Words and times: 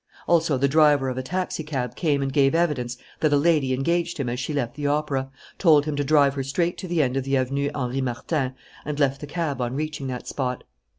Also, 0.27 0.57
the 0.57 0.67
driver 0.67 1.09
of 1.09 1.17
a 1.19 1.21
taxicab 1.21 1.95
came 1.95 2.23
and 2.23 2.33
gave 2.33 2.55
evidence 2.55 2.97
that 3.19 3.31
a 3.33 3.37
lady 3.37 3.71
engaged 3.71 4.17
him 4.17 4.29
as 4.29 4.39
she 4.39 4.51
left 4.51 4.73
the 4.73 4.87
opera, 4.87 5.29
told 5.59 5.85
him 5.85 5.95
to 5.95 6.03
drive 6.03 6.33
her 6.33 6.41
straight 6.43 6.75
to 6.79 6.87
the 6.87 7.03
end 7.03 7.15
of 7.15 7.23
the 7.23 7.37
Avenue 7.37 7.69
Henri 7.75 8.01
Martin, 8.01 8.55
and 8.83 8.99
left 8.99 9.21
the 9.21 9.27
cab 9.27 9.61
on 9.61 9.75
reaching 9.75 10.07
that 10.07 10.27
spot. 10.27 10.63